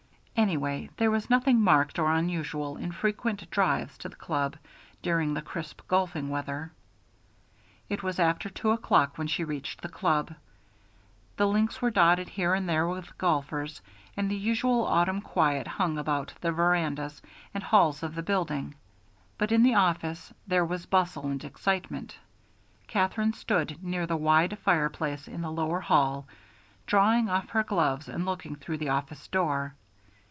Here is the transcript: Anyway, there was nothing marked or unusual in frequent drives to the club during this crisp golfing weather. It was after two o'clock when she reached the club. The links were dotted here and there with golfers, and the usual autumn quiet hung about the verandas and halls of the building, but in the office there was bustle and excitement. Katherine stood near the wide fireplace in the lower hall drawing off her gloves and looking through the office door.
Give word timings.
Anyway, 0.37 0.89
there 0.97 1.11
was 1.11 1.29
nothing 1.29 1.61
marked 1.61 1.99
or 1.99 2.11
unusual 2.11 2.75
in 2.77 2.91
frequent 2.91 3.47
drives 3.51 3.95
to 3.99 4.09
the 4.09 4.15
club 4.15 4.57
during 5.03 5.35
this 5.35 5.43
crisp 5.43 5.79
golfing 5.87 6.29
weather. 6.29 6.71
It 7.89 8.01
was 8.01 8.17
after 8.17 8.49
two 8.49 8.71
o'clock 8.71 9.19
when 9.19 9.27
she 9.27 9.43
reached 9.43 9.81
the 9.81 9.87
club. 9.89 10.33
The 11.37 11.47
links 11.47 11.79
were 11.79 11.91
dotted 11.91 12.27
here 12.29 12.55
and 12.55 12.67
there 12.67 12.87
with 12.87 13.15
golfers, 13.19 13.83
and 14.17 14.31
the 14.31 14.35
usual 14.35 14.83
autumn 14.83 15.21
quiet 15.21 15.67
hung 15.67 15.99
about 15.99 16.33
the 16.41 16.51
verandas 16.51 17.21
and 17.53 17.61
halls 17.61 18.01
of 18.01 18.15
the 18.15 18.23
building, 18.23 18.73
but 19.37 19.51
in 19.51 19.61
the 19.61 19.75
office 19.75 20.33
there 20.47 20.65
was 20.65 20.87
bustle 20.87 21.27
and 21.27 21.43
excitement. 21.43 22.17
Katherine 22.87 23.33
stood 23.33 23.83
near 23.83 24.07
the 24.07 24.17
wide 24.17 24.57
fireplace 24.57 25.27
in 25.27 25.41
the 25.41 25.51
lower 25.51 25.81
hall 25.81 26.25
drawing 26.87 27.29
off 27.29 27.49
her 27.49 27.63
gloves 27.63 28.09
and 28.09 28.25
looking 28.25 28.55
through 28.55 28.77
the 28.79 28.89
office 28.89 29.27
door. 29.27 29.75